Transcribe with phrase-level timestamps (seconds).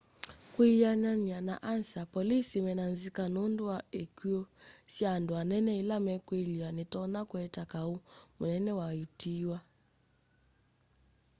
[0.55, 4.39] kwianana na ansa polisi mena nzika nundu wa ikw'u
[4.93, 7.95] sya andu anene ila mekwiliwa nitonya kuete kau
[8.37, 9.59] munene wa utiiwa